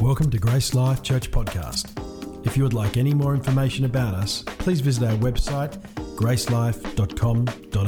[0.00, 2.46] Welcome to Grace Life Church Podcast.
[2.46, 5.76] If you would like any more information about us, please visit our website
[6.14, 7.78] gracelife.com.au.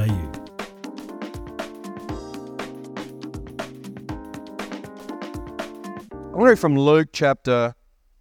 [6.10, 7.76] I'm going to from Luke chapter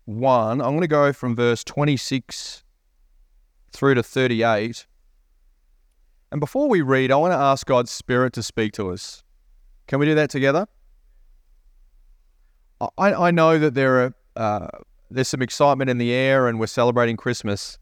[0.05, 0.61] 1.
[0.61, 2.63] I'm going to go from verse 26
[3.71, 4.85] through to 38.
[6.31, 9.23] And before we read, I want to ask God's Spirit to speak to us.
[9.87, 10.67] Can we do that together?
[12.97, 14.67] I, I know that there are uh,
[15.11, 17.77] there's some excitement in the air and we're celebrating Christmas,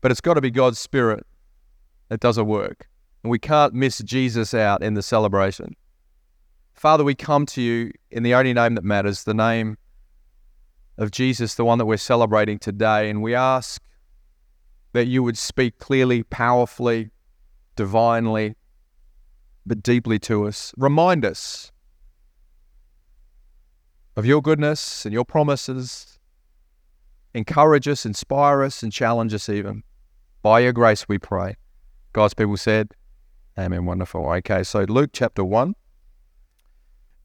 [0.00, 1.26] but it's got to be God's Spirit
[2.08, 2.88] that does a work.
[3.22, 5.76] And we can't miss Jesus out in the celebration.
[6.72, 9.76] Father, we come to you in the only name that matters, the name
[10.96, 13.10] of Jesus, the one that we're celebrating today.
[13.10, 13.82] And we ask
[14.92, 17.10] that you would speak clearly, powerfully,
[17.76, 18.54] divinely,
[19.66, 20.72] but deeply to us.
[20.78, 21.70] Remind us
[24.16, 26.18] of your goodness and your promises.
[27.34, 29.82] Encourage us, inspire us, and challenge us even.
[30.42, 31.56] By your grace, we pray.
[32.12, 32.94] God's people said,
[33.58, 33.84] Amen.
[33.84, 34.26] Wonderful.
[34.26, 35.74] Okay, so Luke chapter 1.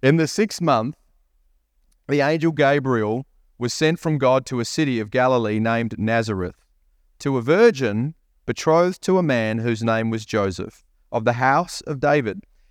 [0.03, 0.95] In the sixth month,
[2.07, 3.25] the angel Gabriel
[3.57, 6.55] was sent from God to a city of Galilee named Nazareth,
[7.19, 8.15] to a virgin
[8.45, 12.43] betrothed to a man whose name was Joseph, of the house of David.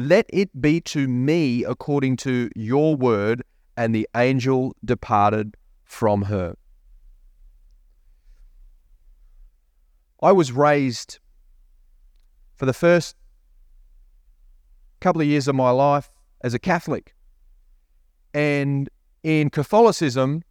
[0.00, 3.42] let it be to me according to your word.
[3.76, 6.54] And the angel departed from her.
[10.22, 11.18] I was raised
[12.56, 13.16] for the first
[15.00, 16.10] couple of years of my life
[16.42, 17.14] as a Catholic.
[18.34, 18.90] And
[19.22, 20.42] in Catholicism,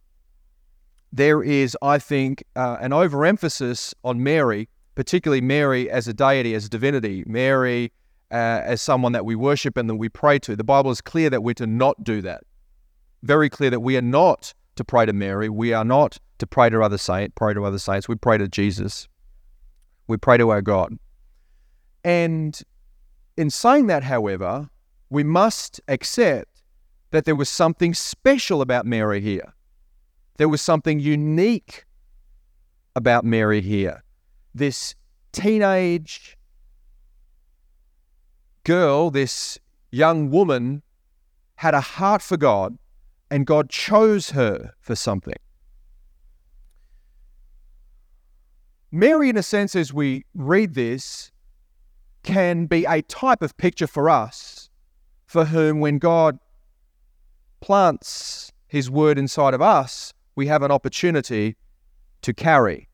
[1.12, 6.66] there is, I think, uh, an overemphasis on Mary, particularly Mary as a deity, as
[6.66, 7.24] a divinity.
[7.26, 7.92] Mary
[8.30, 10.56] uh, as someone that we worship and that we pray to.
[10.56, 12.42] The Bible is clear that we're to not do that.
[13.22, 15.48] Very clear that we are not to pray to Mary.
[15.48, 16.98] We are not to pray to other
[17.34, 18.08] pray to other saints.
[18.08, 19.08] We pray to Jesus.
[20.06, 20.98] We pray to our God.
[22.02, 22.58] And
[23.36, 24.68] in saying that, however,
[25.10, 26.62] we must accept
[27.10, 29.52] that there was something special about Mary here.
[30.38, 31.84] There was something unique
[32.96, 34.02] about Mary here.
[34.54, 34.94] This
[35.32, 36.38] teenage
[38.70, 39.58] girl, this
[39.90, 40.80] young woman,
[41.56, 42.78] had a heart for God
[43.28, 45.34] and God chose her for something.
[48.92, 51.32] Mary, in a sense, as we read this,
[52.22, 54.70] can be a type of picture for us
[55.26, 56.38] for whom, when God
[57.60, 61.56] plants His word inside of us, we have an opportunity
[62.22, 62.88] to carry.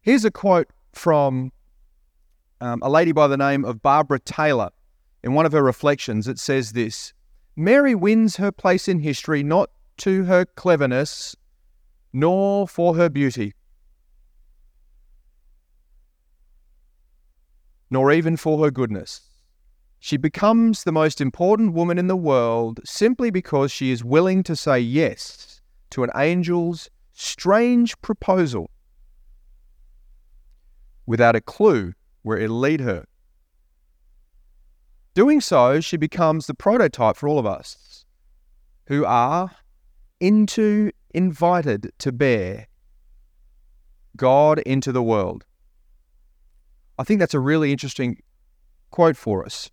[0.00, 1.52] Here's a quote from
[2.64, 4.70] um, a lady by the name of Barbara Taylor.
[5.22, 7.12] In one of her reflections, it says this
[7.56, 11.36] Mary wins her place in history not to her cleverness,
[12.12, 13.52] nor for her beauty,
[17.90, 19.20] nor even for her goodness.
[19.98, 24.56] She becomes the most important woman in the world simply because she is willing to
[24.56, 28.70] say yes to an angel's strange proposal
[31.06, 31.92] without a clue
[32.24, 33.04] where it'll lead her.
[35.14, 38.04] Doing so, she becomes the prototype for all of us
[38.86, 39.52] who are
[40.18, 42.66] into invited to bear
[44.16, 45.44] God into the world.
[46.98, 48.20] I think that's a really interesting
[48.90, 49.70] quote for us.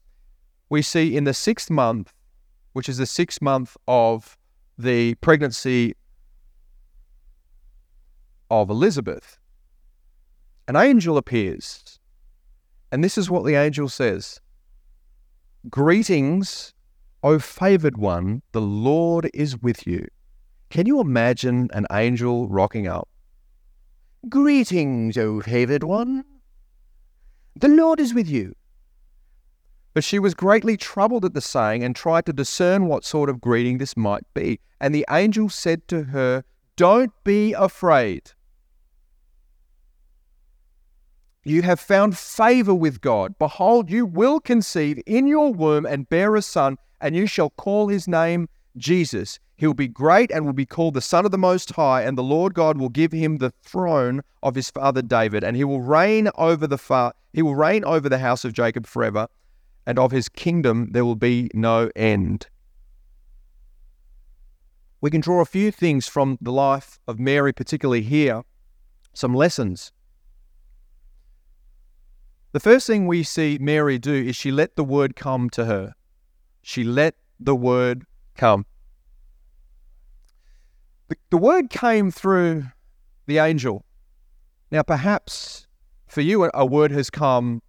[0.70, 2.14] We see in the sixth month,
[2.74, 4.38] which is the sixth month of
[4.78, 5.96] the pregnancy
[8.50, 9.40] of Elizabeth,
[10.68, 12.00] an angel appears.
[12.92, 14.40] And this is what the angel says
[15.70, 16.74] Greetings,
[17.24, 20.08] O favored one, the Lord is with you.
[20.70, 23.08] Can you imagine an angel rocking up?
[24.30, 26.24] Greetings, O favored one.
[27.56, 28.56] The Lord is with you.
[29.94, 33.42] But she was greatly troubled at the saying and tried to discern what sort of
[33.42, 34.60] greeting this might be.
[34.80, 36.44] And the angel said to her,
[36.78, 38.32] Don't be afraid.
[41.44, 43.38] You have found favor with God.
[43.40, 47.88] Behold, you will conceive in your womb and bear a son, and you shall call
[47.88, 48.48] his name
[48.78, 49.40] Jesus.
[49.58, 52.16] He will be great and will be called the Son of the Most High, and
[52.18, 55.82] the Lord God will give him the throne of his father David, and he will
[55.82, 59.28] reign over the far, he will reign over the house of Jacob forever,
[59.88, 62.48] and of his kingdom there will be no end.
[65.00, 68.44] We can draw a few things from the life of Mary, particularly here,
[69.14, 69.92] some lessons.
[72.54, 75.94] The first thing we see Mary do is she let the word come to her.
[76.62, 78.06] She let the word
[78.36, 78.66] come.
[81.08, 82.66] The, the word came through
[83.26, 83.86] the angel.
[84.70, 85.68] Now, perhaps
[86.08, 87.62] for you, a word has come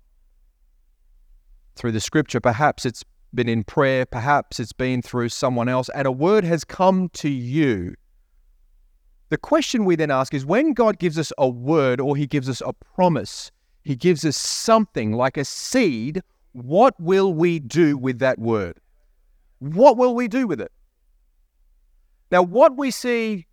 [1.77, 2.41] through the scripture.
[2.41, 4.05] Perhaps it's been in prayer.
[4.05, 7.95] Perhaps it's been through someone else, and a word has come to you.
[9.31, 12.49] The question we then ask is when God gives us a word or he gives
[12.49, 13.51] us a promise,
[13.83, 16.23] he gives us something like a seed.
[16.53, 18.79] What will we do with that word?
[19.59, 20.73] What will we do with it?
[22.31, 23.47] Now, what we see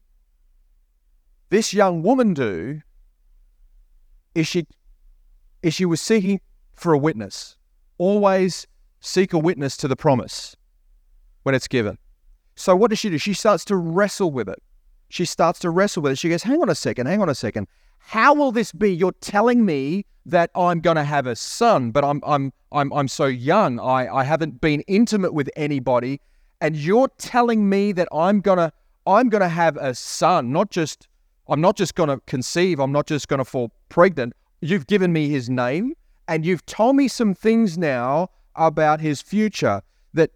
[1.49, 2.81] this young woman do
[4.35, 4.67] is she,
[5.63, 6.39] is she was seeking
[6.73, 7.57] for a witness.
[7.97, 8.67] Always
[9.01, 10.55] seek a witness to the promise
[11.43, 11.97] when it's given.
[12.55, 13.17] So, what does she do?
[13.17, 14.61] She starts to wrestle with it.
[15.09, 16.17] She starts to wrestle with it.
[16.17, 17.67] She goes, Hang on a second, hang on a second.
[17.97, 18.91] How will this be?
[18.91, 23.07] You're telling me that I'm going to have a son, but I'm I'm I'm I'm
[23.07, 23.79] so young.
[23.79, 26.21] I I haven't been intimate with anybody,
[26.61, 28.71] and you're telling me that I'm gonna
[29.05, 30.51] I'm gonna have a son.
[30.51, 31.07] Not just
[31.47, 32.79] I'm not just gonna conceive.
[32.79, 34.33] I'm not just gonna fall pregnant.
[34.61, 35.93] You've given me his name,
[36.27, 39.81] and you've told me some things now about his future
[40.13, 40.31] that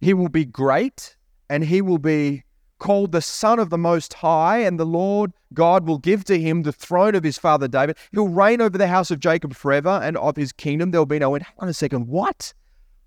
[0.00, 1.16] he will be great
[1.48, 2.42] and he will be
[2.80, 6.62] called the Son of the Most High, and the Lord God will give to him
[6.62, 7.96] the throne of his father David.
[8.10, 11.20] He'll reign over the house of Jacob forever, and of his kingdom there will be
[11.20, 11.44] no end.
[11.44, 12.08] Hang on a second.
[12.08, 12.52] What?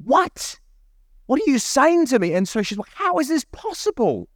[0.01, 0.57] What?
[1.25, 2.33] What are you saying to me?
[2.33, 4.29] And so she's like, How is this possible?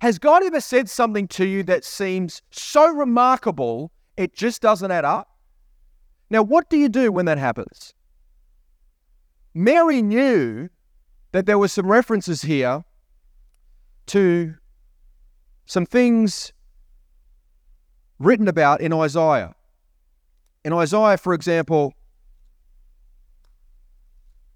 [0.00, 5.04] Has God ever said something to you that seems so remarkable it just doesn't add
[5.04, 5.28] up?
[6.28, 7.94] Now, what do you do when that happens?
[9.54, 10.68] Mary knew
[11.30, 12.84] that there were some references here
[14.12, 14.54] to
[15.64, 16.52] some things
[18.18, 19.54] written about in Isaiah.
[20.66, 21.94] In Isaiah, for example,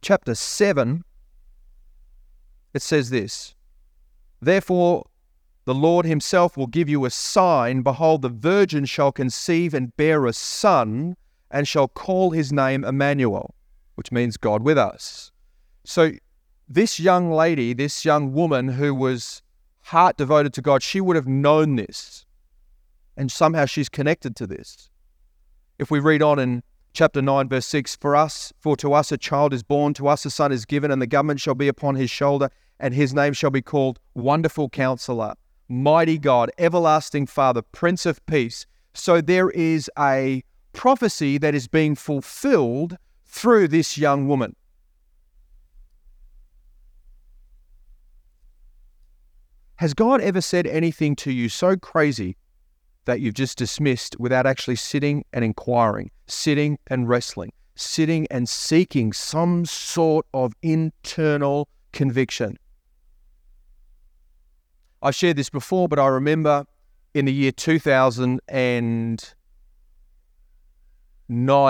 [0.03, 1.03] chapter 7,
[2.75, 3.55] it says this
[4.43, 5.07] Therefore,
[5.65, 7.81] the Lord himself will give you a sign.
[7.81, 11.17] Behold, the virgin shall conceive and bear a son,
[11.51, 13.55] and shall call his name Emmanuel,
[13.95, 15.33] which means God with us.
[15.85, 16.13] So
[16.69, 19.41] this young lady, this young woman who was
[19.87, 22.27] heart devoted to God, she would have known this.
[23.17, 24.91] And somehow she's connected to this.
[25.79, 26.63] If we read on in
[26.93, 30.25] chapter 9, verse 6 For us, for to us a child is born, to us
[30.27, 32.51] a son is given, and the government shall be upon his shoulder,
[32.81, 35.35] and his name shall be called Wonderful Counselor,
[35.69, 38.67] Mighty God, Everlasting Father, Prince of Peace.
[38.93, 44.57] So there is a prophecy that is being fulfilled through this young woman.
[49.77, 52.37] Has God ever said anything to you so crazy
[53.05, 59.13] that you've just dismissed without actually sitting and inquiring, sitting and wrestling, sitting and seeking
[59.13, 62.57] some sort of internal conviction?
[65.03, 66.65] I've shared this before, but I remember
[67.13, 69.19] in the year 2009,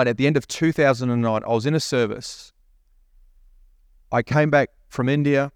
[0.07, 2.53] at the end of 2009, I was in a service.
[4.13, 5.51] I came back from India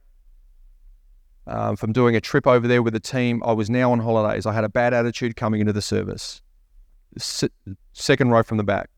[1.48, 3.42] um, from doing a trip over there with the team.
[3.46, 4.46] I was now on holidays.
[4.46, 6.42] I had a bad attitude coming into the service.
[7.94, 8.90] second row from the back.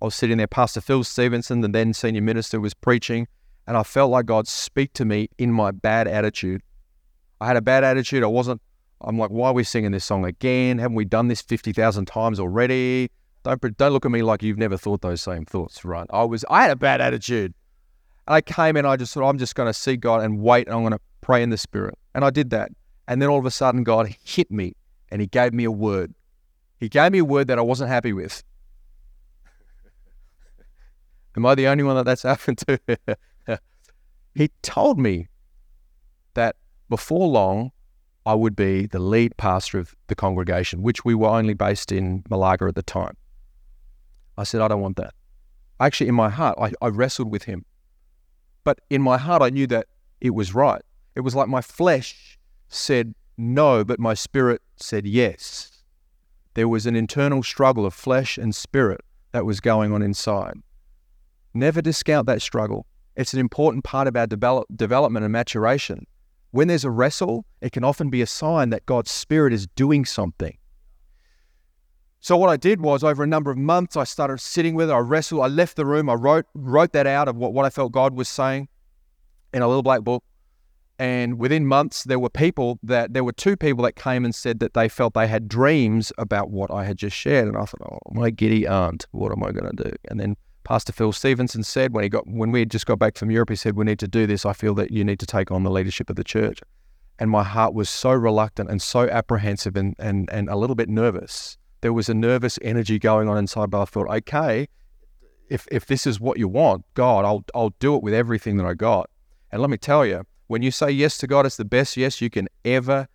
[0.00, 0.48] I was sitting there.
[0.48, 3.28] Pastor Phil Stevenson, the then senior minister, was preaching,
[3.66, 6.62] and I felt like God speak to me in my bad attitude.
[7.40, 8.24] I had a bad attitude.
[8.24, 8.60] I wasn't.
[9.00, 10.78] I'm like, why are we singing this song again?
[10.78, 13.10] Haven't we done this 50,000 times already?
[13.42, 16.06] Don't, don't look at me like you've never thought those same thoughts, right?
[16.10, 17.52] I was, I had a bad attitude.
[18.26, 20.66] And I came in, I just thought, I'm just going to see God and wait,
[20.66, 21.98] and I'm going to pray in the Spirit.
[22.14, 22.70] And I did that.
[23.08, 24.74] And then all of a sudden, God hit me
[25.10, 26.14] and He gave me a word.
[26.78, 28.42] He gave me a word that I wasn't happy with.
[31.36, 32.78] Am I the only one that that's happened to?
[34.34, 35.28] he told me
[36.34, 36.56] that
[36.88, 37.72] before long,
[38.24, 42.22] I would be the lead pastor of the congregation, which we were only based in
[42.30, 43.16] Malaga at the time.
[44.38, 45.12] I said, I don't want that.
[45.80, 47.64] Actually, in my heart, I, I wrestled with him.
[48.64, 49.86] But in my heart, I knew that
[50.20, 50.82] it was right.
[51.14, 52.38] It was like my flesh
[52.68, 55.82] said no, but my spirit said yes.
[56.54, 59.00] There was an internal struggle of flesh and spirit
[59.32, 60.54] that was going on inside.
[61.54, 62.86] Never discount that struggle.
[63.16, 66.06] It's an important part of our develop, development and maturation.
[66.50, 70.04] When there's a wrestle, it can often be a sign that God's Spirit is doing
[70.04, 70.56] something.
[72.22, 74.92] So what I did was over a number of months, I started sitting with it.
[74.92, 75.42] I wrestled.
[75.42, 76.08] I left the room.
[76.08, 78.68] I wrote wrote that out of what, what I felt God was saying
[79.52, 80.22] in a little black book.
[81.00, 84.60] And within months, there were people that there were two people that came and said
[84.60, 87.48] that they felt they had dreams about what I had just shared.
[87.48, 89.92] And I thought, oh, my giddy aunt, what am I going to do?
[90.08, 93.18] And then Pastor Phil Stevenson said when he got when we had just got back
[93.18, 94.46] from Europe, he said, "We need to do this.
[94.46, 96.60] I feel that you need to take on the leadership of the church."
[97.18, 100.88] And my heart was so reluctant and so apprehensive and and and a little bit
[100.88, 101.58] nervous.
[101.82, 104.68] There was a nervous energy going on inside, but I thought, okay,
[105.48, 108.66] if if this is what you want, God, I'll I'll do it with everything that
[108.66, 109.10] I got.
[109.50, 112.20] And let me tell you, when you say yes to God, it's the best yes
[112.20, 113.08] you can ever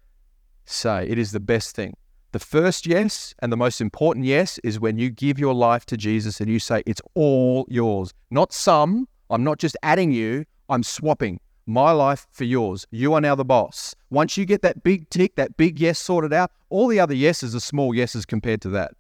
[0.66, 1.08] say.
[1.08, 1.96] It is the best thing.
[2.34, 5.98] The first yes and the most important yes is when you give your life to
[5.98, 8.14] Jesus and you say, It's all yours.
[8.30, 9.08] Not some.
[9.30, 12.88] I'm not just adding you, I'm swapping my life for yours.
[12.92, 13.94] You are now the boss.
[14.10, 17.54] Once you get that big tick, that big yes sorted out, all the other yeses
[17.54, 18.94] are small yeses compared to that.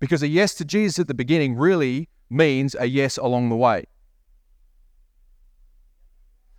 [0.00, 3.84] Because a yes to Jesus at the beginning really means a yes along the way.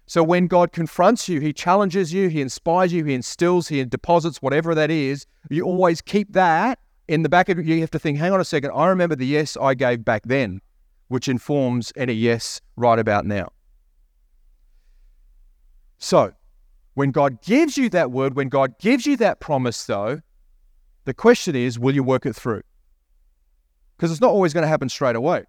[0.06, 4.41] So when God confronts you, He challenges you, He inspires you, He instills, He deposits
[4.41, 5.25] whatever that is.
[5.50, 7.79] You always keep that in the back of you.
[7.79, 10.62] Have to think, hang on a second, I remember the yes I gave back then,
[11.08, 13.50] which informs any yes right about now.
[16.00, 16.34] So
[16.96, 20.22] when God gives you that word, when God gives you that promise, though,
[21.06, 22.63] the question is, will you work it through?
[23.96, 25.44] Because it's not always going to happen straight away.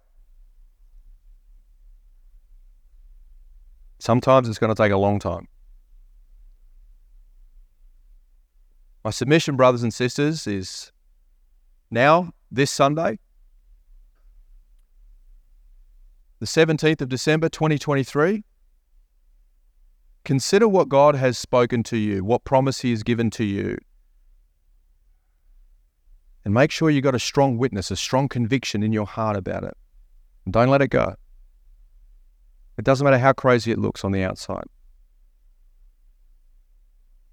[3.99, 5.47] Sometimes it's going to take a long time.
[9.03, 10.91] My submission, brothers and sisters, is
[11.89, 13.19] now, this Sunday,
[16.39, 18.43] the 17th of December 2023.
[20.23, 23.77] Consider what God has spoken to you, what promise He has given to you.
[26.45, 29.63] And make sure you've got a strong witness, a strong conviction in your heart about
[29.63, 29.75] it.
[30.45, 31.15] And don't let it go.
[32.77, 34.63] It doesn't matter how crazy it looks on the outside.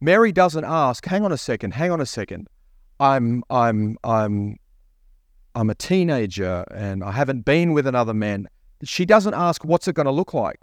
[0.00, 2.48] Mary doesn't ask, hang on a second, hang on a second.
[3.00, 4.56] I'm I'm I'm
[5.54, 8.48] I'm a teenager and I haven't been with another man.
[8.84, 10.60] She doesn't ask what's it going to look like?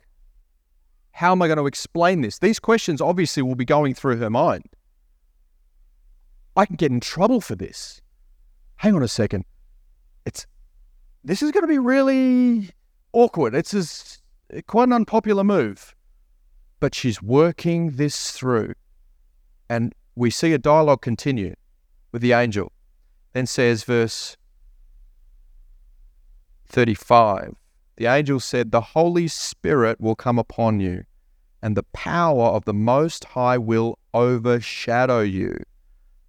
[1.15, 2.39] How am I going to explain this?
[2.39, 4.65] These questions obviously will be going through her mind.
[6.57, 8.01] I can get in trouble for this.
[8.75, 9.45] Hang on a second.
[10.25, 10.45] It's
[11.23, 12.71] this is going to be really
[13.13, 13.55] awkward.
[13.55, 14.21] It's as
[14.67, 15.95] quite an unpopular move,
[16.81, 18.73] but she's working this through.
[19.69, 21.55] And we see a dialogue continue
[22.11, 22.73] with the angel.
[23.31, 24.35] Then says, verse
[26.67, 27.55] 35
[27.97, 31.03] The angel said, The Holy Spirit will come upon you,
[31.61, 35.57] and the power of the Most High will overshadow you.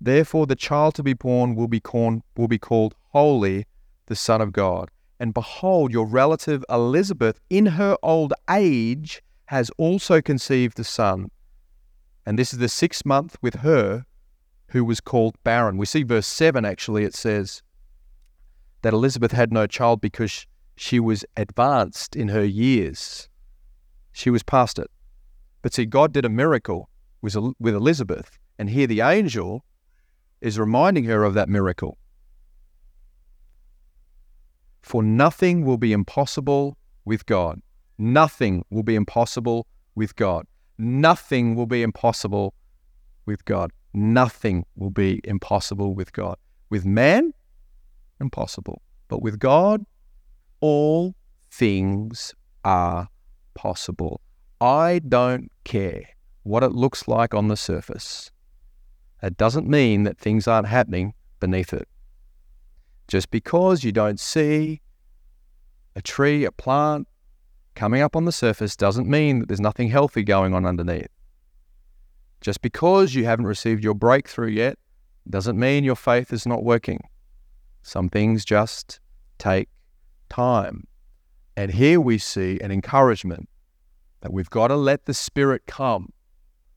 [0.00, 3.66] Therefore, the child to be born will be, called, will be called Holy,
[4.06, 4.90] the Son of God.
[5.18, 11.30] And behold, your relative Elizabeth, in her old age, has also conceived a son.
[12.26, 14.04] And this is the sixth month with her
[14.68, 15.78] who was called barren.
[15.78, 17.62] We see verse 7 actually, it says
[18.82, 20.46] that Elizabeth had no child because
[20.76, 23.28] she was advanced in her years.
[24.12, 24.90] She was past it.
[25.62, 26.88] But see, God did a miracle
[27.23, 28.38] with Elizabeth.
[28.59, 29.64] And here the angel
[30.40, 31.99] is reminding her of that miracle.
[34.83, 37.61] For nothing will be impossible with God.
[37.99, 40.47] Nothing will be impossible with God.
[40.78, 42.54] Nothing will be impossible
[43.25, 43.73] with God.
[43.95, 46.37] Nothing will be impossible with God.
[46.68, 47.33] With man,
[48.21, 48.83] impossible.
[49.09, 49.85] But with God,
[50.66, 51.14] all
[51.49, 53.08] things are
[53.54, 54.20] possible.
[54.61, 56.02] I don't care
[56.42, 58.32] what it looks like on the surface.
[59.23, 61.88] that doesn't mean that things aren't happening beneath it.
[63.06, 64.80] Just because you don't see
[65.94, 67.06] a tree, a plant
[67.76, 71.14] coming up on the surface doesn't mean that there's nothing healthy going on underneath.
[72.40, 74.78] Just because you haven't received your breakthrough yet
[75.30, 77.00] doesn't mean your faith is not working.
[77.82, 78.99] Some things just
[79.38, 79.68] take
[80.28, 80.87] time.
[81.56, 83.49] And here we see an encouragement
[84.21, 86.12] that we've got to let the Spirit come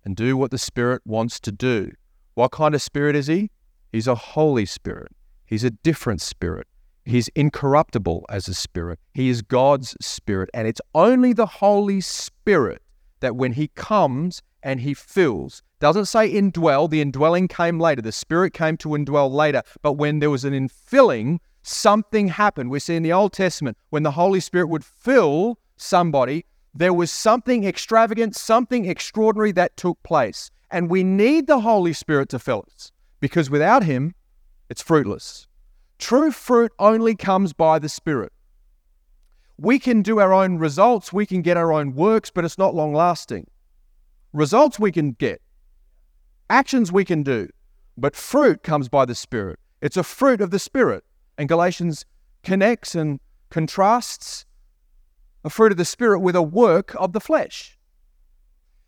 [0.06, 1.92] and do what the Spirit wants to do.
[2.36, 3.52] What kind of Spirit is He?
[3.92, 5.12] He's a Holy Spirit.
[5.46, 6.68] He's a different Spirit.
[7.06, 9.00] He's incorruptible as a Spirit.
[9.14, 10.50] He is God's Spirit.
[10.54, 12.82] And it's only the Holy Spirit
[13.20, 18.02] that when He comes and He fills, doesn't say indwell, the indwelling came later.
[18.02, 19.64] The Spirit came to indwell later.
[19.82, 22.70] But when there was an infilling, something happened.
[22.70, 27.12] We see in the Old Testament when the Holy Spirit would fill somebody, there was
[27.12, 30.52] something extravagant, something extraordinary that took place.
[30.72, 34.14] And we need the Holy Spirit to fill us because without Him,
[34.70, 35.48] it's fruitless.
[35.98, 38.32] True fruit only comes by the Spirit.
[39.58, 42.76] We can do our own results, we can get our own works, but it's not
[42.76, 43.48] long lasting.
[44.32, 45.42] Results we can get,
[46.50, 47.50] actions we can do,
[47.98, 49.60] but fruit comes by the Spirit.
[49.82, 51.04] It's a fruit of the Spirit.
[51.40, 52.06] And Galatians
[52.44, 53.20] connects and
[53.50, 54.46] contrasts
[55.46, 57.80] a fruit of the Spirit with a work of the flesh.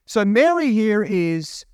[0.05, 1.65] So Mary here is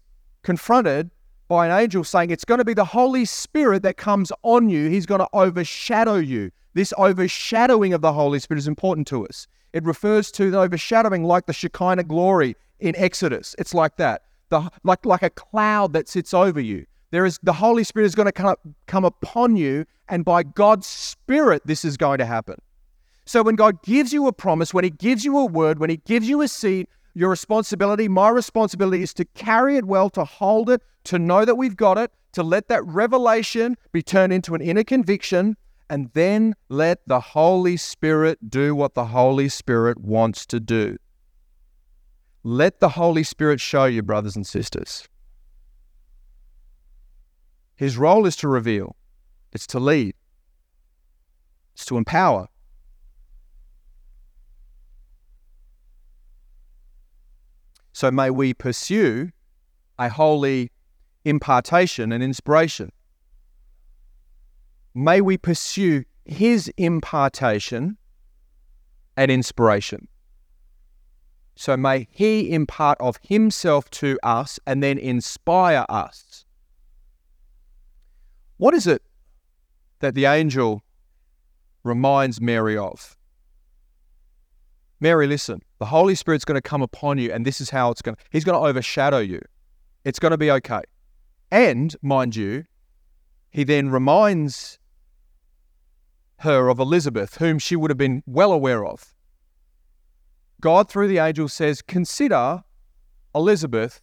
[0.44, 1.10] confronted
[1.48, 4.88] by an angel saying it's going to be the Holy Spirit that comes on you.
[4.88, 6.52] He's going to overshadow you.
[6.76, 9.48] This overshadowing of the Holy Spirit is important to us.
[9.74, 13.56] It refers to the overshadowing like the Shekinah glory in Exodus.
[13.58, 14.26] It's like that.
[14.50, 16.86] The, like, like a cloud that sits over you.
[17.12, 20.88] There is the Holy Spirit is going to come, come upon you, and by God's
[20.88, 22.56] Spirit, this is going to happen.
[23.26, 25.98] So when God gives you a promise, when He gives you a word, when He
[25.98, 30.70] gives you a seed, your responsibility, my responsibility is to carry it well, to hold
[30.70, 34.62] it, to know that we've got it, to let that revelation be turned into an
[34.62, 35.58] inner conviction,
[35.90, 40.98] and then let the Holy Spirit do what the Holy Spirit wants to do.
[42.44, 45.08] Let the Holy Spirit show you, brothers and sisters.
[47.78, 48.98] His role is to reveal,
[49.54, 50.16] it's to lead,
[51.74, 52.50] it's to empower,
[57.98, 59.32] So may we pursue
[59.98, 60.72] a holy
[61.26, 62.92] impartation and inspiration.
[64.94, 67.98] May we pursue his impartation
[69.16, 70.10] and inspiration.
[71.56, 76.27] So may he impart of himself to us and then inspire us.
[78.58, 79.04] What is it
[80.00, 80.84] that the angel
[81.84, 83.16] reminds Mary of?
[85.00, 85.62] Mary, listen.
[85.78, 88.24] The Holy Spirit's going to come upon you, and this is how it's going to,
[88.32, 89.42] He's going to overshadow you.
[90.04, 90.82] It's going to be okay.
[91.52, 92.66] And, mind you,
[93.52, 94.80] he then reminds
[96.40, 99.14] her of Elizabeth, whom she would have been well aware of.
[100.60, 102.64] God, through the angel, says, Consider
[103.36, 104.02] Elizabeth,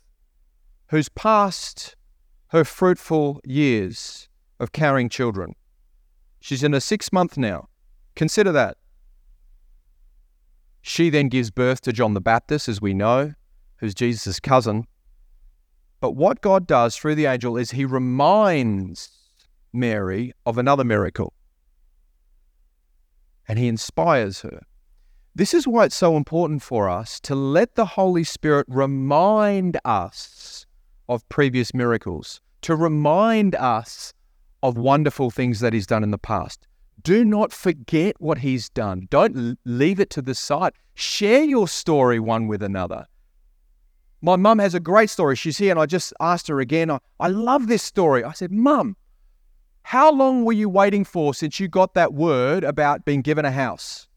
[0.90, 1.97] who's passed
[2.49, 4.29] her fruitful years
[4.64, 5.55] of carrying children.
[6.40, 7.68] She's in her sixth month now.
[8.16, 8.77] Consider that.
[10.83, 13.35] She then gives birth to John the Baptist, as we know,
[13.77, 14.87] who's Jesus' cousin.
[16.00, 19.11] But what God does through the angel is he reminds
[19.72, 21.33] Mary of another miracle.
[23.48, 24.61] And he inspires her.
[25.35, 30.66] This is why it's so important for us to let the Holy Spirit remind us
[31.09, 34.12] of previous miracles, to remind us
[34.64, 36.66] of wonderful things that He's done in the past.
[37.03, 39.09] Do not forget what he's done.
[39.11, 40.72] Don't leave it to the side.
[40.94, 43.07] Share your story one with another.
[44.22, 45.37] My mum has a great story.
[45.37, 46.90] She's here, and I just asked her again.
[46.90, 48.24] I, I love this story.
[48.24, 48.96] I said, Mum,
[49.83, 53.50] how long were you waiting for since you got that word about being given a
[53.50, 54.09] house?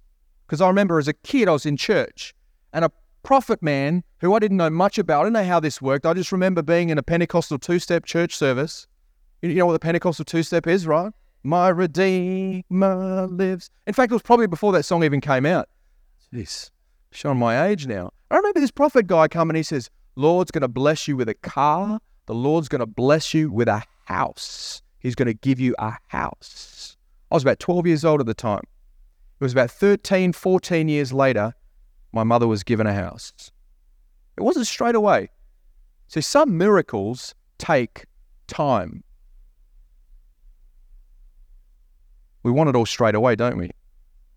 [0.46, 2.34] Because I remember as a kid, I was in church,
[2.72, 2.92] and a
[3.24, 6.06] prophet man who I didn't know much about, I didn't know how this worked.
[6.06, 8.88] I just remember being in a Pentecostal two step church service.
[9.42, 11.12] You know what the Pentecostal two step is, right?
[11.44, 13.70] My Redeemer lives.
[13.86, 15.70] In fact, it was probably before that song even came out.
[16.34, 16.72] Jeez,
[17.12, 18.12] showing my age now.
[18.32, 21.30] I remember this prophet guy come and he says, Lord's going to bless you with
[21.30, 22.00] a car.
[22.26, 24.82] The Lord's going to bless you with a house.
[25.00, 26.98] He's going to give you a house.
[27.32, 28.64] I was about 12 years old at the time.
[29.40, 31.54] It was about 13, 14 years later,
[32.12, 33.32] my mother was given a house.
[34.36, 35.30] It wasn't straight away.
[36.08, 38.06] So some miracles take
[38.48, 39.04] time.
[42.48, 43.72] We want it all straight away, don't we?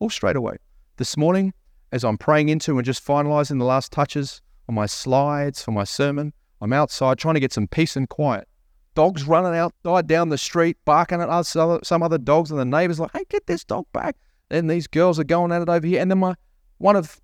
[0.01, 0.57] All straight away.
[0.97, 1.55] This morning,
[1.93, 5.85] as I'm praying into and just finalizing the last touches on my slides for my
[5.85, 8.49] sermon, I'm outside trying to get some peace and quiet.
[8.97, 12.99] dogs running outside down the street, barking at us, some other dogs, and the neighbors
[12.99, 14.17] like, "Hey, get this dog back!"
[14.49, 16.35] Then these girls are going at it over here, and then my
[16.79, 17.21] one of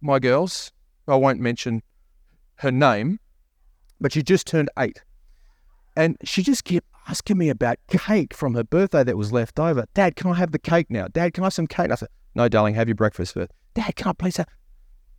[0.00, 0.72] my girls,
[1.06, 1.82] I won't mention
[2.60, 3.20] her name,
[4.00, 5.04] but she just turned eight,
[5.94, 9.86] and she just kept asking me about cake from her birthday that was left over.
[9.94, 11.08] Dad, can I have the cake now?
[11.08, 11.90] Dad, can I have some cake?
[11.90, 13.50] I said, No, darling, have your breakfast first.
[13.74, 14.48] Dad, can I please have?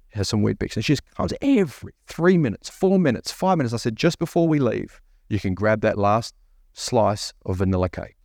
[0.09, 3.73] Has some Weet-Bix, and she just comes every three minutes, four minutes, five minutes.
[3.73, 6.33] I said, just before we leave, you can grab that last
[6.71, 8.15] slice of vanilla cake.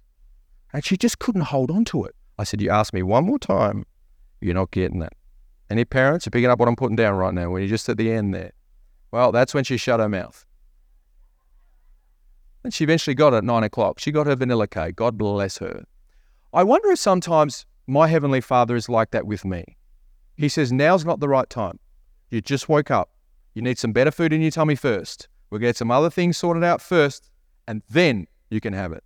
[0.72, 2.14] And she just couldn't hold on to it.
[2.38, 3.84] I said, You ask me one more time,
[4.40, 5.14] you're not getting that.
[5.68, 7.96] Any parents are picking up what I'm putting down right now when you're just at
[7.96, 8.52] the end there?
[9.10, 10.46] Well, that's when she shut her mouth.
[12.62, 13.98] And she eventually got it at nine o'clock.
[13.98, 14.96] She got her vanilla cake.
[14.96, 15.84] God bless her.
[16.52, 19.76] I wonder if sometimes my Heavenly Father is like that with me.
[20.36, 21.78] He says, Now's not the right time.
[22.30, 23.10] You just woke up.
[23.54, 25.28] You need some better food in your tummy first.
[25.50, 27.30] We'll get some other things sorted out first,
[27.66, 29.02] and then you can have it.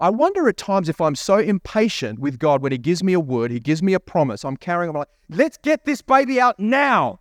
[0.00, 3.20] I wonder at times if I'm so impatient with God when He gives me a
[3.20, 4.44] word, He gives me a promise.
[4.44, 7.20] I'm carrying, I'm like, let's get this baby out now.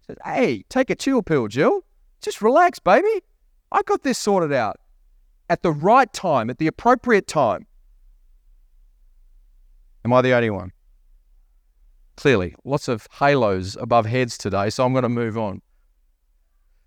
[0.00, 1.84] He says, hey, take a chill pill, Jill.
[2.20, 3.22] Just relax, baby.
[3.70, 4.80] I got this sorted out
[5.48, 7.66] at the right time, at the appropriate time.
[10.04, 10.72] Am I the only one?
[12.16, 15.62] Clearly, lots of halos above heads today, so I'm going to move on.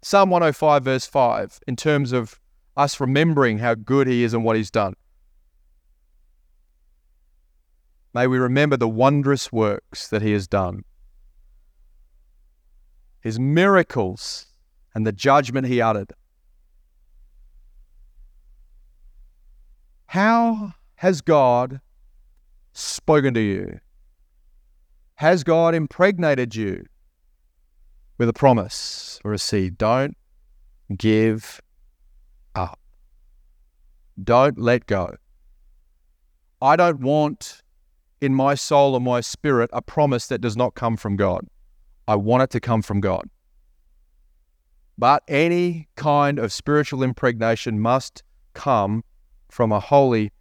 [0.02, 2.40] Psalm 105, verse 5, in terms of
[2.76, 4.96] us remembering how good He is and what He's done.
[8.14, 10.84] May we remember the wondrous works that He has done,
[13.22, 14.48] His miracles,
[14.94, 16.12] and the judgment He uttered.
[20.12, 21.80] How has God
[22.74, 23.80] spoken to you?
[25.16, 26.84] Has God impregnated you
[28.18, 29.78] with a promise or a seed?
[29.78, 30.18] Don't
[30.98, 31.62] give
[32.56, 32.78] up.
[34.22, 35.16] Don't let go.
[36.62, 37.62] I don't want
[38.20, 41.48] in my soul or my spirit a promise that does not come from God.
[42.10, 43.30] I want it to come from God.
[44.98, 49.06] But any kind of spiritual impregnation must come
[49.52, 50.32] from a holy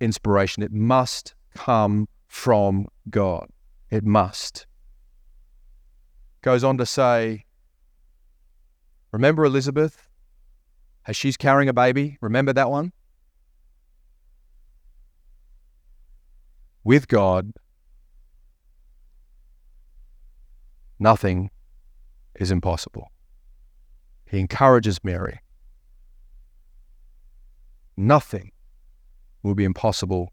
[0.00, 0.62] inspiration.
[0.62, 3.48] It must come from God.
[3.90, 4.66] It must.
[6.40, 7.44] Goes on to say,
[9.12, 10.06] Remember Elizabeth?
[11.06, 12.92] As she's carrying a baby, remember that one?
[16.84, 17.52] With God,
[20.98, 21.50] nothing
[22.36, 23.10] is impossible.
[24.30, 25.40] He encourages Mary.
[27.96, 28.52] Nothing
[29.42, 30.32] will be impossible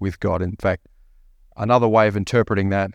[0.00, 0.42] with God.
[0.42, 0.86] In fact,
[1.56, 2.92] another way of interpreting that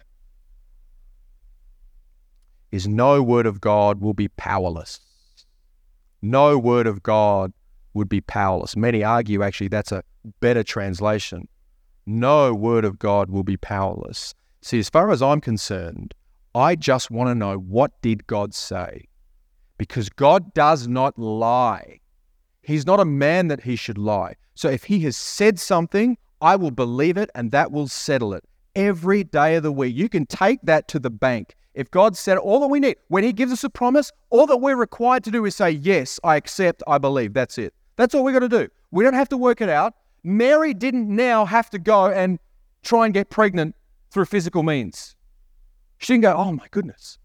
[2.72, 5.00] is no word of God will be powerless.
[6.22, 7.54] No word of God
[7.94, 8.76] would be powerless.
[8.76, 10.04] Many argue actually that's a
[10.40, 11.48] better translation.
[12.06, 14.34] No word of God will be powerless.
[14.62, 16.14] See, as far as I'm concerned,
[16.56, 19.06] I just want to know what did God say?
[19.78, 22.00] Because God does not lie.
[22.68, 24.36] He's not a man that he should lie.
[24.56, 28.44] So if he has said something, I will believe it and that will settle it
[28.76, 29.96] every day of the week.
[29.96, 31.56] You can take that to the bank.
[31.76, 34.58] If God said all that we need, when He gives us a promise, all that
[34.58, 37.34] we're required to do is say, Yes, I accept, I believe.
[37.34, 37.74] That's it.
[37.96, 38.68] That's all we're going to do.
[38.92, 39.94] We don't have to work it out.
[40.24, 42.38] Mary didn't now have to go and
[42.84, 43.76] try and get pregnant
[44.12, 45.16] through physical means.
[46.00, 47.18] She didn't go, Oh my goodness,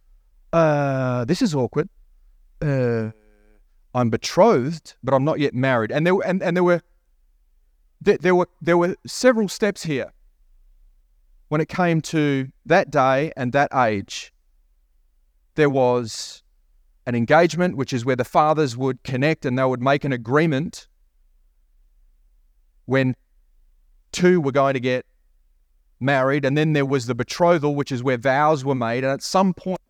[0.53, 1.89] uh, this is awkward.
[2.61, 3.11] Uh,
[3.95, 5.93] I'm betrothed, but I'm not yet married.
[5.93, 6.83] And there, and, and there were
[8.01, 10.13] there were there were several steps here
[11.49, 14.33] when it came to that day and that age.
[15.55, 16.43] There was
[17.07, 20.89] an engagement, which is where the fathers would connect and they would make an agreement
[22.87, 23.15] when
[24.13, 25.05] two were going to get
[26.01, 26.45] married.
[26.45, 29.05] And then there was the betrothal, which is where vows were made.
[29.05, 29.81] And at some point,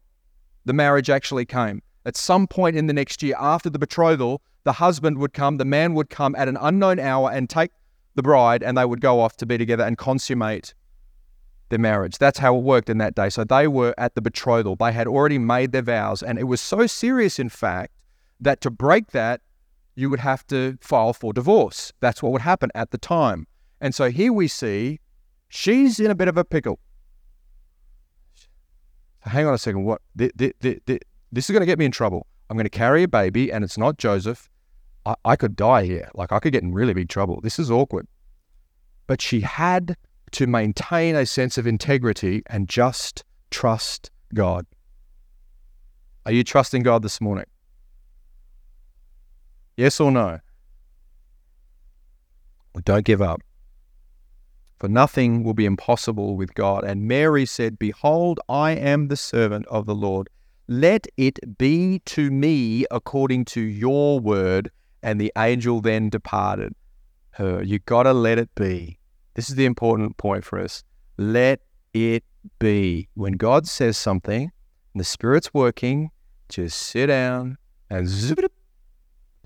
[0.65, 1.83] the marriage actually came.
[2.05, 5.65] At some point in the next year, after the betrothal, the husband would come, the
[5.65, 7.71] man would come at an unknown hour and take
[8.15, 10.75] the bride and they would go off to be together and consummate
[11.69, 12.19] their marriage.
[12.19, 13.31] That's how it worked in that day.
[13.31, 14.77] So they were at the betrothal.
[14.77, 16.23] They had already made their vows.
[16.23, 17.93] And it was so serious, in fact,
[18.41, 19.41] that to break that,
[19.95, 21.93] you would have to file for divorce.
[22.01, 23.47] That's what would happen at the time.
[23.81, 25.01] And so here we see
[25.49, 26.79] she's in a bit of a pickle.
[29.21, 29.85] Hang on a second.
[29.85, 30.03] What?
[31.33, 32.27] This is going to get me in trouble.
[32.51, 34.51] I'm going to carry a baby and it's not Joseph.
[35.07, 36.11] I, I could die here.
[36.15, 37.41] Like I could get in really big trouble.
[37.41, 38.07] This is awkward.
[39.07, 39.97] But she had
[40.33, 44.67] to maintain a sense of integrity and just trust God.
[46.27, 47.47] Are you trusting God this morning?
[49.77, 50.39] Yes or no?
[52.75, 53.41] But don't give up.
[54.79, 56.85] For nothing will be impossible with God.
[56.85, 60.29] And Mary said, Behold, I am the servant of the Lord.
[60.73, 64.71] Let it be to me according to your word.
[65.03, 66.75] And the angel then departed
[67.33, 67.63] her.
[67.63, 68.99] You got to let it be.
[69.35, 70.83] This is the important point for us.
[71.19, 71.61] Let
[71.93, 72.25] it
[72.59, 73.11] be.
[73.13, 74.51] When God says something
[74.95, 76.11] and the Spirit's working,
[76.49, 77.59] just sit down
[77.91, 78.09] and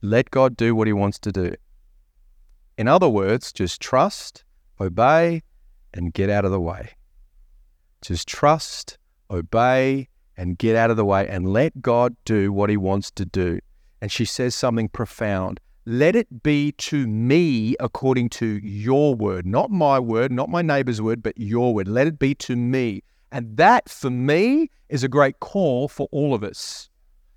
[0.03, 1.57] let God do what He wants to do.
[2.79, 4.45] In other words, just trust,
[4.81, 5.43] obey,
[5.93, 6.91] and get out of the way.
[8.01, 12.77] Just trust, obey, and get out of the way and let God do what He
[12.77, 13.59] wants to do.
[14.01, 15.61] And she says something profound.
[15.87, 21.01] Let it be to me according to your word, not my word, not my neighbor's
[21.01, 21.87] word, but your word.
[21.89, 23.03] Let it be to me.
[23.31, 26.89] And that, for me, is a great call for all of us.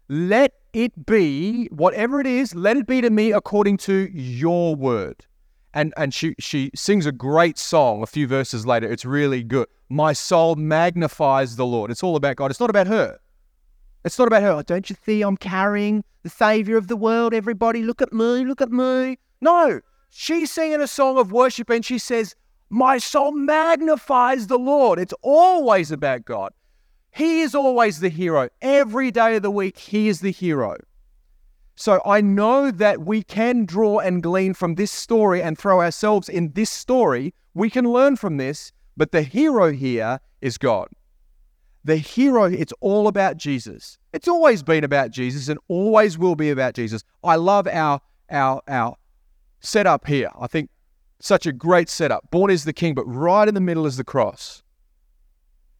[0.08, 5.26] Let it be, whatever it is, let it be to me according to your word.
[5.74, 8.92] And, and she, she sings a great song a few verses later.
[8.92, 9.68] It's really good.
[9.88, 11.92] My soul magnifies the Lord.
[11.92, 12.50] It's all about God.
[12.52, 13.20] It's not about her.
[14.04, 14.52] It's not about her.
[14.52, 17.34] Oh, don't you see I'm carrying the Savior of the world?
[17.34, 19.18] Everybody, look at me, look at me.
[19.42, 22.36] No, she's singing a song of worship and she says,
[22.70, 25.00] My soul magnifies the Lord.
[25.00, 26.52] It's always about God.
[27.12, 28.50] He is always the hero.
[28.62, 30.78] Every day of the week, He is the hero.
[31.80, 36.28] So I know that we can draw and glean from this story and throw ourselves
[36.28, 37.34] in this story.
[37.54, 40.90] We can learn from this, but the hero here is God.
[41.86, 43.98] The hero, it's all about Jesus.
[44.12, 47.02] It's always been about Jesus and always will be about Jesus.
[47.24, 48.98] I love our our our
[49.62, 50.32] setup here.
[50.38, 50.70] I think
[51.22, 52.30] such a great setup.
[52.30, 54.64] Born is the king, but right in the middle is the cross.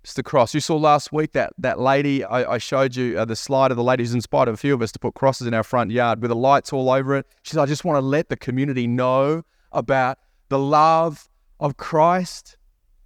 [0.04, 0.54] It's the cross.
[0.54, 2.24] You saw last week that that lady.
[2.24, 4.82] I, I showed you uh, the slide of the lady who's inspired a few of
[4.82, 7.28] us to put crosses in our front yard with the lights all over it.
[7.44, 12.58] She said, "I just want to let the community know about the love of Christ.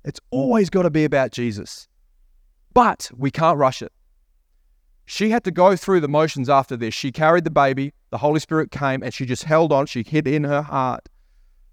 [0.05, 1.87] It's always got to be about Jesus."
[2.73, 3.91] But we can't rush it.
[5.05, 6.93] She had to go through the motions after this.
[6.93, 9.85] She carried the baby, the Holy Spirit came, and she just held on.
[9.85, 11.09] She hid in her heart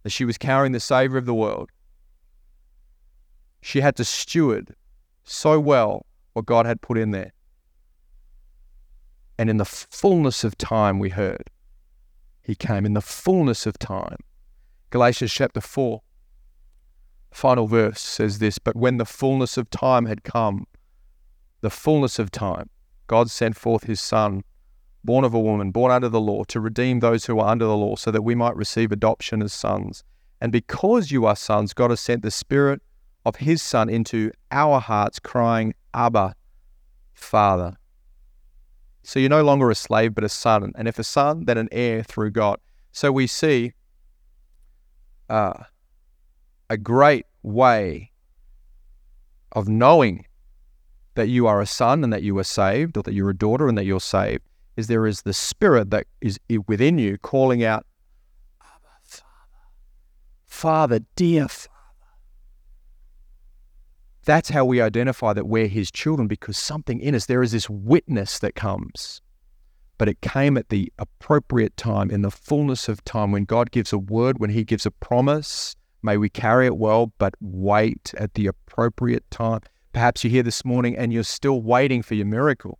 [0.02, 1.70] that she was carrying the Savior of the world.
[3.62, 4.74] She had to steward
[5.30, 7.32] so well what God had put in there.
[9.38, 11.48] And in the fullness of time, we heard,
[12.42, 14.18] He came in the fullness of time.
[14.90, 16.02] Galatians chapter 4,
[17.30, 20.66] final verse says this But when the fullness of time had come,
[21.60, 22.68] the fullness of time,
[23.06, 24.42] God sent forth his Son,
[25.04, 27.76] born of a woman, born under the law, to redeem those who are under the
[27.76, 30.02] law, so that we might receive adoption as sons.
[30.40, 32.82] And because you are sons, God has sent the Spirit
[33.24, 36.34] of his Son into our hearts, crying, Abba,
[37.12, 37.76] Father.
[39.02, 40.72] So you're no longer a slave, but a son.
[40.76, 42.58] And if a son, then an heir through God.
[42.92, 43.72] So we see
[45.28, 45.64] uh,
[46.68, 48.12] a great way
[49.52, 50.26] of knowing
[51.14, 53.68] that you are a son and that you are saved, or that you're a daughter
[53.68, 54.42] and that you're saved,
[54.76, 57.84] is there is the Spirit that is within you calling out,
[58.62, 59.26] Abba, Father,
[60.46, 61.79] Father, dear Father.
[64.30, 67.68] That's how we identify that we're His children because something in us, there is this
[67.68, 69.20] witness that comes.
[69.98, 73.92] But it came at the appropriate time, in the fullness of time, when God gives
[73.92, 75.74] a word, when He gives a promise.
[76.04, 79.62] May we carry it well, but wait at the appropriate time.
[79.92, 82.78] Perhaps you're here this morning and you're still waiting for your miracle,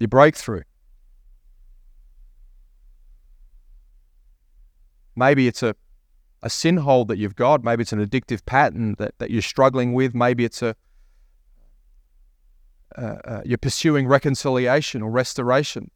[0.00, 0.62] your breakthrough.
[5.14, 5.76] Maybe it's a,
[6.42, 7.62] a sin hold that you've got.
[7.64, 10.14] Maybe it's an addictive pattern that, that you're struggling with.
[10.14, 10.74] Maybe it's a
[12.96, 15.90] uh, uh, you're pursuing reconciliation or restoration.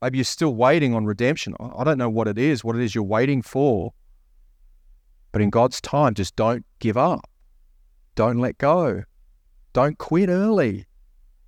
[0.00, 1.54] Maybe you're still waiting on redemption.
[1.58, 3.92] I don't know what it is, what it is you're waiting for.
[5.32, 7.28] But in God's time, just don't give up.
[8.14, 9.02] Don't let go.
[9.72, 10.86] Don't quit early.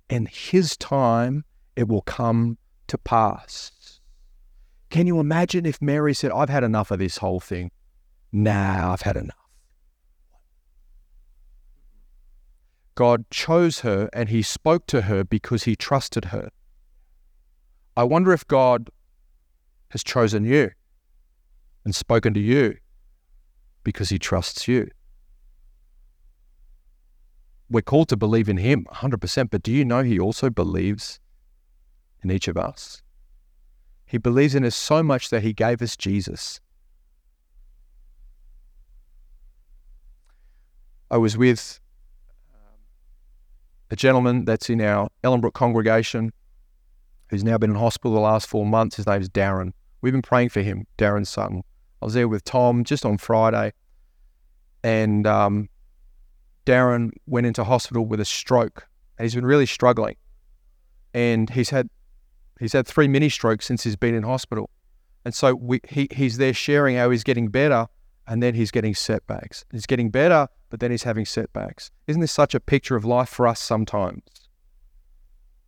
[0.09, 3.99] In His time, it will come to pass.
[4.89, 7.71] Can you imagine if Mary said, I've had enough of this whole thing?
[8.31, 9.35] Nah, I've had enough.
[12.95, 16.49] God chose her and he spoke to her because he trusted her.
[17.97, 18.89] I wonder if God
[19.89, 20.71] has chosen you
[21.83, 22.77] and spoken to you
[23.83, 24.89] because he trusts you
[27.71, 31.19] we're called to believe in Him 100%, but do you know He also believes
[32.21, 33.01] in each of us?
[34.05, 36.59] He believes in us so much that He gave us Jesus.
[41.11, 41.81] I was with
[43.89, 46.31] a gentleman that's in our Ellenbrook congregation
[47.29, 48.95] who's now been in hospital the last four months.
[48.95, 49.73] His name is Darren.
[49.99, 51.63] We've been praying for him, Darren Sutton.
[52.01, 53.73] I was there with Tom just on Friday,
[54.85, 55.67] and um,
[56.65, 60.15] Darren went into hospital with a stroke, and he's been really struggling.
[61.13, 61.89] And he's had
[62.57, 64.69] he's had three mini strokes since he's been in hospital,
[65.25, 67.87] and so we, he he's there sharing how he's getting better,
[68.27, 69.65] and then he's getting setbacks.
[69.71, 71.91] He's getting better, but then he's having setbacks.
[72.07, 74.23] Isn't this such a picture of life for us sometimes?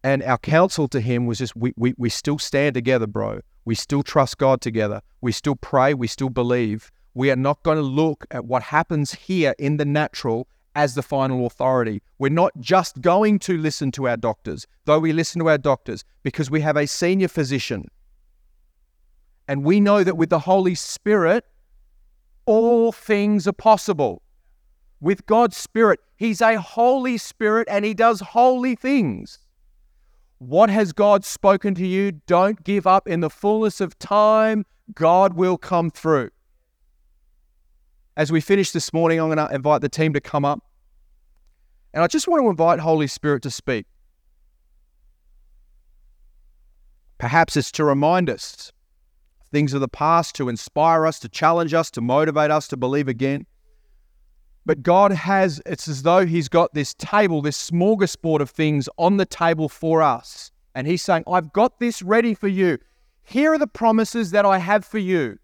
[0.04, 3.40] And our counsel to him was just, we, we, we still stand together, bro.
[3.66, 5.02] We still trust God together.
[5.22, 5.94] We still pray.
[5.94, 6.92] We still believe.
[7.14, 11.04] We are not going to look at what happens here in the natural as the
[11.04, 12.02] final authority.
[12.18, 16.04] We're not just going to listen to our doctors, though we listen to our doctors,
[16.24, 17.88] because we have a senior physician.
[19.48, 21.46] And we know that with the Holy Spirit,
[22.46, 24.22] all things are possible.
[25.00, 29.40] With God's Spirit, He's a Holy Spirit and He does holy things.
[30.40, 32.12] What has God spoken to you?
[32.28, 33.08] Don't give up.
[33.08, 36.30] In the fullness of time, God will come through.
[38.18, 40.60] As we finish this morning, I'm going to invite the team to come up.
[41.94, 43.86] And I just want to invite Holy Spirit to speak.
[47.18, 48.72] Perhaps it's to remind us
[49.54, 53.08] things of the past, to inspire us, to challenge us, to motivate us to believe
[53.08, 53.46] again.
[54.66, 59.18] But God has, it's as though He's got this table, this smorgasbord of things on
[59.18, 60.52] the table for us.
[60.74, 62.80] And He's saying, I've got this ready for you.
[63.22, 65.38] Here are the promises that I have for you.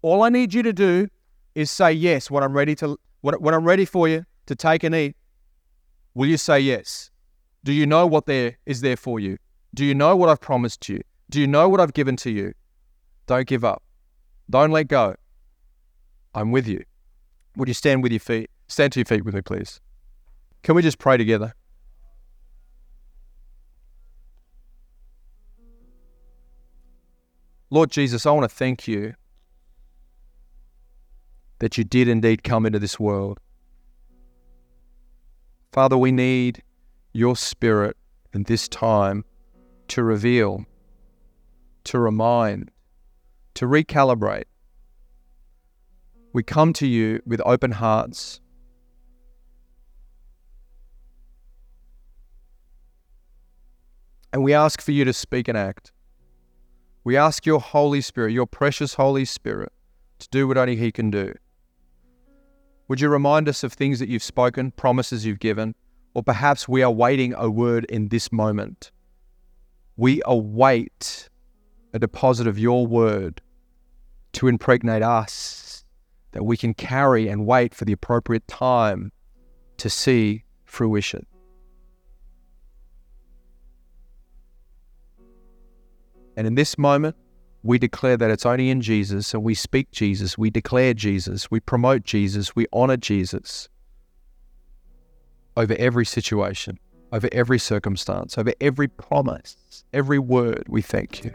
[0.00, 1.08] All I need you to do
[1.54, 4.94] is say yes when I'm ready to when I'm ready for you to take and
[4.94, 5.16] eat.
[6.14, 7.10] Will you say yes?
[7.64, 9.36] Do you know what there is there for you?
[9.74, 11.00] Do you know what I've promised you?
[11.28, 12.54] Do you know what I've given to you?
[13.28, 13.82] Don't give up.
[14.48, 15.14] Don't let go.
[16.34, 16.82] I'm with you.
[17.56, 18.50] Would you stand with your feet?
[18.68, 19.80] Stand to your feet with me, please.
[20.62, 21.54] Can we just pray together?
[27.68, 29.12] Lord Jesus, I want to thank you
[31.58, 33.40] that you did indeed come into this world.
[35.70, 36.62] Father, we need
[37.12, 37.94] your spirit
[38.32, 39.26] in this time
[39.88, 40.64] to reveal,
[41.84, 42.70] to remind,
[43.58, 44.44] to recalibrate,
[46.32, 48.40] we come to you with open hearts.
[54.32, 55.90] And we ask for you to speak and act.
[57.02, 59.72] We ask your Holy Spirit, your precious Holy Spirit,
[60.20, 61.34] to do what only He can do.
[62.86, 65.74] Would you remind us of things that you've spoken, promises you've given,
[66.14, 68.92] or perhaps we are waiting a word in this moment?
[69.96, 71.28] We await
[71.92, 73.40] a deposit of your word
[74.32, 75.84] to impregnate us
[76.32, 79.10] that we can carry and wait for the appropriate time
[79.78, 81.26] to see fruition.
[86.36, 87.16] And in this moment,
[87.64, 91.58] we declare that it's only in Jesus, and we speak Jesus, we declare Jesus, we
[91.58, 93.68] promote Jesus, we honor Jesus
[95.56, 96.78] over every situation,
[97.12, 100.64] over every circumstance, over every promise, every word.
[100.68, 101.34] We thank you.